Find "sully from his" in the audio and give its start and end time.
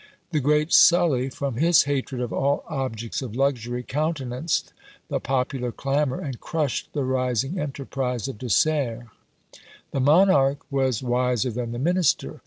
0.73-1.83